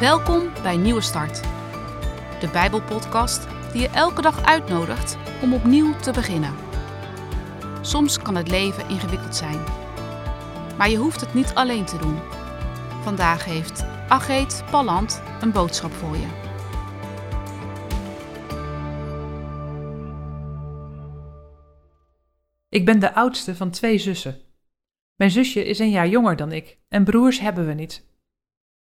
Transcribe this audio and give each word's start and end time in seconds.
Welkom 0.00 0.50
bij 0.62 0.76
Nieuwe 0.76 1.00
Start, 1.00 1.42
de 2.40 2.48
Bijbelpodcast 2.52 3.46
die 3.72 3.80
je 3.80 3.88
elke 3.88 4.22
dag 4.22 4.44
uitnodigt 4.44 5.16
om 5.42 5.54
opnieuw 5.54 5.96
te 5.96 6.12
beginnen. 6.12 6.54
Soms 7.80 8.18
kan 8.18 8.34
het 8.36 8.48
leven 8.50 8.88
ingewikkeld 8.88 9.36
zijn, 9.36 9.64
maar 10.78 10.90
je 10.90 10.96
hoeft 10.96 11.20
het 11.20 11.34
niet 11.34 11.54
alleen 11.54 11.84
te 11.84 11.98
doen. 11.98 12.18
Vandaag 13.02 13.44
heeft 13.44 13.84
Ageet 14.08 14.64
Palland 14.70 15.22
een 15.40 15.52
boodschap 15.52 15.92
voor 15.92 16.16
je. 16.16 16.28
Ik 22.68 22.84
ben 22.84 22.98
de 22.98 23.14
oudste 23.14 23.56
van 23.56 23.70
twee 23.70 23.98
zussen. 23.98 24.38
Mijn 25.16 25.30
zusje 25.30 25.64
is 25.64 25.78
een 25.78 25.90
jaar 25.90 26.08
jonger 26.08 26.36
dan 26.36 26.52
ik 26.52 26.78
en 26.88 27.04
broers 27.04 27.40
hebben 27.40 27.66
we 27.66 27.72
niet. 27.72 28.08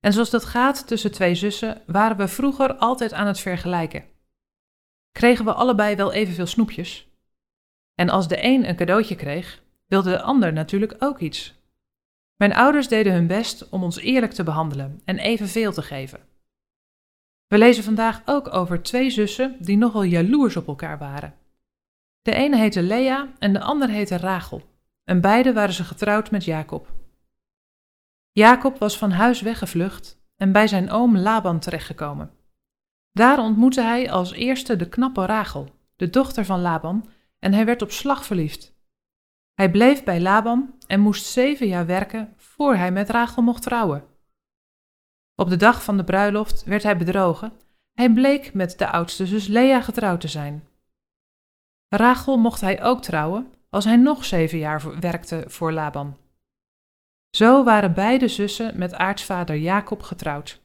En 0.00 0.12
zoals 0.12 0.30
dat 0.30 0.44
gaat 0.44 0.86
tussen 0.86 1.12
twee 1.12 1.34
zussen, 1.34 1.82
waren 1.86 2.16
we 2.16 2.28
vroeger 2.28 2.74
altijd 2.74 3.12
aan 3.12 3.26
het 3.26 3.40
vergelijken. 3.40 4.04
Kregen 5.12 5.44
we 5.44 5.52
allebei 5.52 5.96
wel 5.96 6.12
evenveel 6.12 6.46
snoepjes? 6.46 7.08
En 7.94 8.08
als 8.08 8.28
de 8.28 8.44
een 8.44 8.68
een 8.68 8.76
cadeautje 8.76 9.14
kreeg, 9.14 9.62
wilde 9.86 10.10
de 10.10 10.22
ander 10.22 10.52
natuurlijk 10.52 10.96
ook 10.98 11.18
iets. 11.18 11.54
Mijn 12.36 12.54
ouders 12.54 12.88
deden 12.88 13.12
hun 13.12 13.26
best 13.26 13.68
om 13.68 13.82
ons 13.82 13.98
eerlijk 13.98 14.32
te 14.32 14.42
behandelen 14.42 15.00
en 15.04 15.18
evenveel 15.18 15.72
te 15.72 15.82
geven. 15.82 16.20
We 17.46 17.58
lezen 17.58 17.84
vandaag 17.84 18.22
ook 18.24 18.54
over 18.54 18.82
twee 18.82 19.10
zussen 19.10 19.56
die 19.58 19.76
nogal 19.76 20.02
jaloers 20.02 20.56
op 20.56 20.66
elkaar 20.66 20.98
waren. 20.98 21.34
De 22.22 22.34
ene 22.34 22.56
heette 22.56 22.82
Lea 22.82 23.32
en 23.38 23.52
de 23.52 23.60
ander 23.60 23.88
heette 23.88 24.16
Rachel, 24.16 24.62
en 25.04 25.20
beide 25.20 25.52
waren 25.52 25.74
ze 25.74 25.84
getrouwd 25.84 26.30
met 26.30 26.44
Jacob. 26.44 26.92
Jacob 28.38 28.78
was 28.78 28.98
van 28.98 29.10
huis 29.10 29.40
weggevlucht 29.40 30.20
en 30.36 30.52
bij 30.52 30.66
zijn 30.66 30.90
oom 30.90 31.16
Laban 31.16 31.58
terechtgekomen. 31.58 32.30
Daar 33.12 33.38
ontmoette 33.38 33.82
hij 33.82 34.10
als 34.10 34.32
eerste 34.32 34.76
de 34.76 34.88
knappe 34.88 35.26
Rachel, 35.26 35.68
de 35.96 36.10
dochter 36.10 36.44
van 36.44 36.60
Laban, 36.60 37.08
en 37.38 37.52
hij 37.52 37.64
werd 37.64 37.82
op 37.82 37.90
slag 37.90 38.24
verliefd. 38.24 38.76
Hij 39.54 39.70
bleef 39.70 40.04
bij 40.04 40.20
Laban 40.20 40.74
en 40.86 41.00
moest 41.00 41.26
zeven 41.26 41.66
jaar 41.66 41.86
werken 41.86 42.34
voor 42.36 42.74
hij 42.74 42.92
met 42.92 43.10
Rachel 43.10 43.42
mocht 43.42 43.62
trouwen. 43.62 44.04
Op 45.34 45.48
de 45.48 45.56
dag 45.56 45.82
van 45.82 45.96
de 45.96 46.04
bruiloft 46.04 46.64
werd 46.64 46.82
hij 46.82 46.96
bedrogen. 46.96 47.52
Hij 47.92 48.12
bleek 48.12 48.54
met 48.54 48.78
de 48.78 48.90
oudste 48.90 49.26
zus 49.26 49.46
Lea 49.46 49.80
getrouwd 49.80 50.20
te 50.20 50.28
zijn. 50.28 50.68
Rachel 51.88 52.36
mocht 52.36 52.60
hij 52.60 52.82
ook 52.82 53.02
trouwen 53.02 53.52
als 53.70 53.84
hij 53.84 53.96
nog 53.96 54.24
zeven 54.24 54.58
jaar 54.58 55.00
werkte 55.00 55.44
voor 55.46 55.72
Laban. 55.72 56.16
Zo 57.38 57.64
waren 57.64 57.94
beide 57.94 58.28
zussen 58.28 58.78
met 58.78 58.94
aartsvader 58.94 59.56
Jacob 59.56 60.02
getrouwd. 60.02 60.62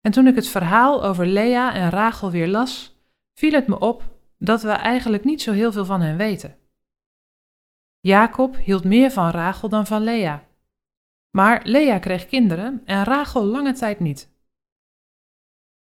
En 0.00 0.12
toen 0.12 0.26
ik 0.26 0.34
het 0.34 0.48
verhaal 0.48 1.04
over 1.04 1.26
Lea 1.26 1.74
en 1.74 1.90
Rachel 1.90 2.30
weer 2.30 2.48
las, 2.48 2.98
viel 3.32 3.52
het 3.52 3.66
me 3.66 3.78
op 3.78 4.02
dat 4.38 4.62
we 4.62 4.70
eigenlijk 4.70 5.24
niet 5.24 5.42
zo 5.42 5.52
heel 5.52 5.72
veel 5.72 5.84
van 5.84 6.00
hen 6.00 6.16
weten. 6.16 6.58
Jacob 8.00 8.56
hield 8.56 8.84
meer 8.84 9.10
van 9.10 9.30
Rachel 9.30 9.68
dan 9.68 9.86
van 9.86 10.02
Lea. 10.02 10.48
Maar 11.30 11.60
Lea 11.64 11.98
kreeg 11.98 12.26
kinderen 12.26 12.82
en 12.84 13.04
Rachel 13.04 13.44
lange 13.44 13.72
tijd 13.72 14.00
niet. 14.00 14.30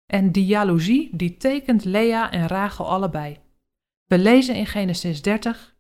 En 0.07 0.33
die 0.33 0.47
jaloezie 0.47 1.17
die 1.17 1.37
tekent 1.37 1.85
Lea 1.85 2.31
en 2.31 2.47
Rachel 2.47 2.89
allebei. 2.89 3.39
We 4.05 4.19
lezen 4.19 4.55
in 4.55 4.67
Genesis 4.67 5.23
30. 5.23 5.74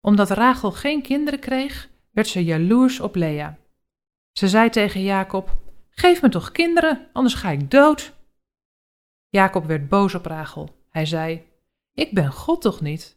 Omdat 0.00 0.30
Rachel 0.30 0.72
geen 0.72 1.02
kinderen 1.02 1.40
kreeg, 1.40 1.90
werd 2.10 2.28
ze 2.28 2.44
jaloers 2.44 3.00
op 3.00 3.14
Lea. 3.14 3.58
Ze 4.32 4.48
zei 4.48 4.70
tegen 4.70 5.02
Jacob: 5.02 5.58
Geef 5.90 6.22
me 6.22 6.28
toch 6.28 6.52
kinderen, 6.52 7.08
anders 7.12 7.34
ga 7.34 7.50
ik 7.50 7.70
dood. 7.70 8.18
Jacob 9.28 9.64
werd 9.64 9.88
boos 9.88 10.14
op 10.14 10.26
Rachel. 10.26 10.68
Hij 10.90 11.06
zei: 11.06 11.46
Ik 11.94 12.14
ben 12.14 12.32
God 12.32 12.60
toch 12.60 12.80
niet? 12.80 13.16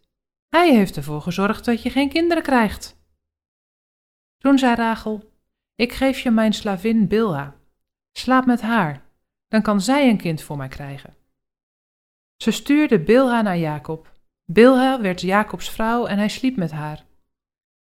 Hij 0.49 0.73
heeft 0.73 0.97
ervoor 0.97 1.21
gezorgd 1.21 1.65
dat 1.65 1.81
je 1.81 1.89
geen 1.89 2.09
kinderen 2.09 2.43
krijgt. 2.43 3.01
Toen 4.37 4.57
zei 4.57 4.75
Rachel: 4.75 5.31
Ik 5.75 5.93
geef 5.93 6.19
je 6.19 6.31
mijn 6.31 6.53
slavin 6.53 7.07
Bilha. 7.07 7.55
Slaap 8.11 8.45
met 8.45 8.61
haar, 8.61 9.01
dan 9.47 9.61
kan 9.61 9.81
zij 9.81 10.09
een 10.09 10.17
kind 10.17 10.41
voor 10.41 10.57
mij 10.57 10.67
krijgen. 10.67 11.15
Ze 12.37 12.51
stuurde 12.51 12.99
Bilha 12.99 13.41
naar 13.41 13.57
Jacob. 13.57 14.12
Bilha 14.53 15.01
werd 15.01 15.21
Jacobs 15.21 15.69
vrouw 15.69 16.05
en 16.05 16.17
hij 16.17 16.29
sliep 16.29 16.55
met 16.55 16.71
haar. 16.71 17.05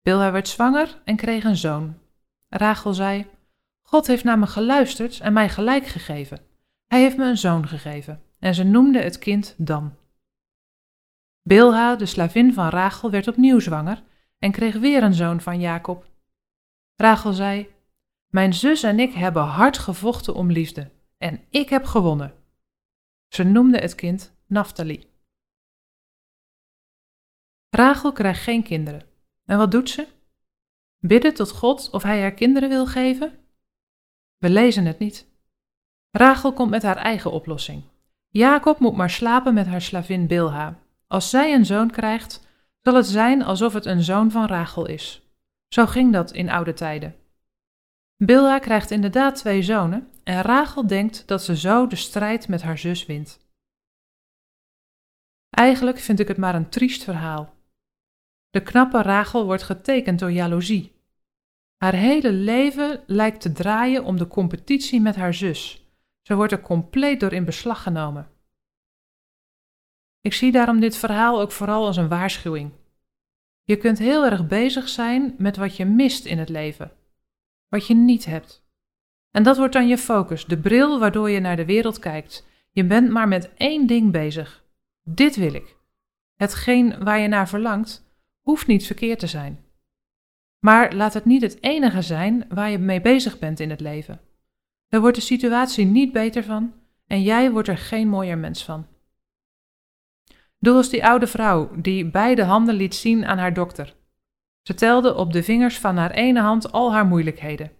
Bilha 0.02 0.32
werd 0.32 0.48
zwanger 0.48 1.00
en 1.04 1.16
kreeg 1.16 1.44
een 1.44 1.56
zoon. 1.56 1.98
Rachel 2.48 2.94
zei: 2.94 3.26
God 3.82 4.06
heeft 4.06 4.24
naar 4.24 4.38
me 4.38 4.46
geluisterd 4.46 5.20
en 5.20 5.32
mij 5.32 5.48
gelijk 5.48 5.86
gegeven. 5.86 6.40
Hij 6.86 7.00
heeft 7.00 7.16
me 7.16 7.24
een 7.24 7.38
zoon 7.38 7.68
gegeven 7.68 8.22
en 8.38 8.54
ze 8.54 8.64
noemde 8.64 9.00
het 9.00 9.18
kind 9.18 9.54
Dan. 9.58 9.96
Bilha, 11.42 11.96
de 11.96 12.06
slavin 12.06 12.54
van 12.54 12.68
Rachel, 12.68 13.10
werd 13.10 13.28
opnieuw 13.28 13.58
zwanger 13.58 14.02
en 14.38 14.52
kreeg 14.52 14.74
weer 14.74 15.02
een 15.02 15.14
zoon 15.14 15.40
van 15.40 15.60
Jacob. 15.60 16.06
Rachel 16.96 17.32
zei: 17.32 17.68
Mijn 18.28 18.54
zus 18.54 18.82
en 18.82 18.98
ik 18.98 19.12
hebben 19.12 19.42
hard 19.42 19.78
gevochten 19.78 20.34
om 20.34 20.50
liefde 20.50 20.90
en 21.18 21.40
ik 21.50 21.68
heb 21.68 21.84
gewonnen. 21.84 22.34
Ze 23.28 23.42
noemde 23.44 23.78
het 23.78 23.94
kind 23.94 24.34
Naphtali. 24.46 25.11
Rachel 27.74 28.12
krijgt 28.12 28.42
geen 28.42 28.62
kinderen. 28.62 29.02
En 29.44 29.58
wat 29.58 29.70
doet 29.70 29.90
ze? 29.90 30.06
Bidden 30.98 31.34
tot 31.34 31.50
God 31.50 31.90
of 31.90 32.02
hij 32.02 32.20
haar 32.20 32.32
kinderen 32.32 32.68
wil 32.68 32.86
geven? 32.86 33.38
We 34.38 34.50
lezen 34.50 34.84
het 34.84 34.98
niet. 34.98 35.26
Rachel 36.10 36.52
komt 36.52 36.70
met 36.70 36.82
haar 36.82 36.96
eigen 36.96 37.32
oplossing. 37.32 37.82
Jacob 38.28 38.78
moet 38.78 38.96
maar 38.96 39.10
slapen 39.10 39.54
met 39.54 39.66
haar 39.66 39.82
slavin 39.82 40.26
Bilha. 40.26 40.78
Als 41.06 41.30
zij 41.30 41.54
een 41.54 41.66
zoon 41.66 41.90
krijgt, 41.90 42.46
zal 42.82 42.94
het 42.94 43.06
zijn 43.06 43.42
alsof 43.42 43.72
het 43.72 43.86
een 43.86 44.02
zoon 44.02 44.30
van 44.30 44.46
Rachel 44.46 44.86
is. 44.86 45.22
Zo 45.68 45.86
ging 45.86 46.12
dat 46.12 46.32
in 46.32 46.50
oude 46.50 46.72
tijden. 46.72 47.16
Bilha 48.16 48.58
krijgt 48.58 48.90
inderdaad 48.90 49.34
twee 49.34 49.62
zonen 49.62 50.10
en 50.24 50.42
Rachel 50.42 50.86
denkt 50.86 51.26
dat 51.26 51.42
ze 51.42 51.56
zo 51.56 51.86
de 51.86 51.96
strijd 51.96 52.48
met 52.48 52.62
haar 52.62 52.78
zus 52.78 53.06
wint. 53.06 53.40
Eigenlijk 55.50 55.98
vind 55.98 56.20
ik 56.20 56.28
het 56.28 56.36
maar 56.36 56.54
een 56.54 56.68
triest 56.68 57.04
verhaal. 57.04 57.51
De 58.52 58.62
knappe 58.62 59.02
Rachel 59.02 59.44
wordt 59.44 59.62
getekend 59.62 60.18
door 60.18 60.32
jaloezie. 60.32 60.92
Haar 61.76 61.94
hele 61.94 62.32
leven 62.32 63.02
lijkt 63.06 63.40
te 63.40 63.52
draaien 63.52 64.04
om 64.04 64.16
de 64.16 64.26
competitie 64.26 65.00
met 65.00 65.16
haar 65.16 65.34
zus. 65.34 65.86
Ze 66.22 66.34
wordt 66.34 66.52
er 66.52 66.60
compleet 66.60 67.20
door 67.20 67.32
in 67.32 67.44
beslag 67.44 67.82
genomen. 67.82 68.30
Ik 70.20 70.32
zie 70.32 70.52
daarom 70.52 70.80
dit 70.80 70.96
verhaal 70.96 71.40
ook 71.40 71.52
vooral 71.52 71.86
als 71.86 71.96
een 71.96 72.08
waarschuwing. 72.08 72.72
Je 73.64 73.76
kunt 73.76 73.98
heel 73.98 74.24
erg 74.24 74.46
bezig 74.46 74.88
zijn 74.88 75.34
met 75.38 75.56
wat 75.56 75.76
je 75.76 75.84
mist 75.84 76.24
in 76.24 76.38
het 76.38 76.48
leven, 76.48 76.92
wat 77.68 77.86
je 77.86 77.94
niet 77.94 78.24
hebt. 78.24 78.64
En 79.30 79.42
dat 79.42 79.56
wordt 79.56 79.72
dan 79.72 79.88
je 79.88 79.98
focus, 79.98 80.44
de 80.44 80.58
bril 80.58 80.98
waardoor 80.98 81.30
je 81.30 81.40
naar 81.40 81.56
de 81.56 81.64
wereld 81.64 81.98
kijkt. 81.98 82.46
Je 82.70 82.84
bent 82.84 83.10
maar 83.10 83.28
met 83.28 83.54
één 83.54 83.86
ding 83.86 84.12
bezig. 84.12 84.64
Dit 85.02 85.36
wil 85.36 85.54
ik. 85.54 85.76
Hetgeen 86.36 87.04
waar 87.04 87.18
je 87.18 87.28
naar 87.28 87.48
verlangt, 87.48 88.11
hoeft 88.42 88.66
niet 88.66 88.86
verkeerd 88.86 89.18
te 89.18 89.26
zijn. 89.26 89.64
Maar 90.58 90.94
laat 90.94 91.14
het 91.14 91.24
niet 91.24 91.42
het 91.42 91.62
enige 91.62 92.02
zijn 92.02 92.44
waar 92.48 92.70
je 92.70 92.78
mee 92.78 93.00
bezig 93.00 93.38
bent 93.38 93.60
in 93.60 93.70
het 93.70 93.80
leven. 93.80 94.20
Er 94.88 95.00
wordt 95.00 95.16
de 95.16 95.22
situatie 95.22 95.84
niet 95.84 96.12
beter 96.12 96.44
van 96.44 96.72
en 97.06 97.22
jij 97.22 97.50
wordt 97.50 97.68
er 97.68 97.78
geen 97.78 98.08
mooier 98.08 98.38
mens 98.38 98.64
van. 98.64 98.86
Doe 100.58 100.76
als 100.76 100.88
die 100.88 101.06
oude 101.06 101.26
vrouw 101.26 101.70
die 101.80 102.10
beide 102.10 102.44
handen 102.44 102.74
liet 102.74 102.94
zien 102.94 103.26
aan 103.26 103.38
haar 103.38 103.54
dokter. 103.54 103.94
Ze 104.62 104.74
telde 104.74 105.14
op 105.14 105.32
de 105.32 105.42
vingers 105.42 105.78
van 105.78 105.96
haar 105.96 106.10
ene 106.10 106.40
hand 106.40 106.72
al 106.72 106.92
haar 106.92 107.06
moeilijkheden. 107.06 107.72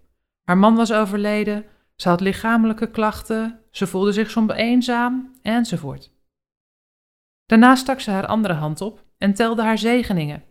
Haar 0.42 0.58
man 0.58 0.74
was 0.74 0.92
overleden, 0.92 1.64
ze 1.96 2.08
had 2.08 2.20
lichamelijke 2.20 2.90
klachten, 2.90 3.60
ze 3.70 3.86
voelde 3.86 4.12
zich 4.12 4.30
soms 4.30 4.52
eenzaam, 4.52 5.32
enzovoort. 5.42 6.10
Daarna 7.46 7.74
stak 7.74 8.00
ze 8.00 8.10
haar 8.10 8.26
andere 8.26 8.54
hand 8.54 8.80
op 8.80 9.04
en 9.18 9.34
telde 9.34 9.62
haar 9.62 9.78
zegeningen. 9.78 10.42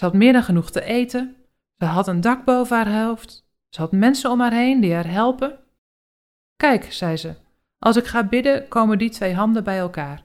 Ze 0.00 0.06
had 0.06 0.14
meer 0.14 0.32
dan 0.32 0.42
genoeg 0.42 0.70
te 0.70 0.84
eten, 0.84 1.36
ze 1.78 1.84
had 1.84 2.08
een 2.08 2.20
dak 2.20 2.44
boven 2.44 2.76
haar 2.76 3.04
hoofd, 3.04 3.46
ze 3.68 3.80
had 3.80 3.92
mensen 3.92 4.30
om 4.30 4.40
haar 4.40 4.52
heen 4.52 4.80
die 4.80 4.94
haar 4.94 5.10
helpen. 5.10 5.58
Kijk, 6.56 6.92
zei 6.92 7.16
ze, 7.16 7.34
als 7.78 7.96
ik 7.96 8.06
ga 8.06 8.24
bidden, 8.24 8.68
komen 8.68 8.98
die 8.98 9.10
twee 9.10 9.34
handen 9.34 9.64
bij 9.64 9.78
elkaar. 9.78 10.24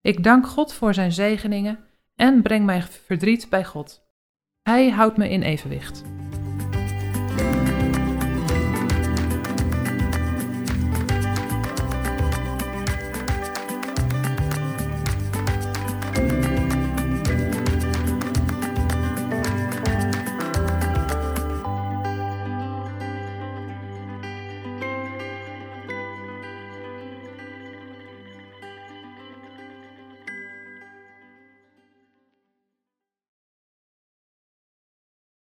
Ik 0.00 0.24
dank 0.24 0.46
God 0.46 0.72
voor 0.72 0.94
zijn 0.94 1.12
zegeningen 1.12 1.78
en 2.14 2.42
breng 2.42 2.64
mijn 2.64 2.82
verdriet 2.82 3.46
bij 3.50 3.64
God. 3.64 4.06
Hij 4.62 4.90
houdt 4.90 5.16
me 5.16 5.28
in 5.28 5.42
evenwicht. 5.42 6.02